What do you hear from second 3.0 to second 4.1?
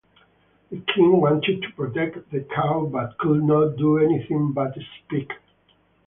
could not do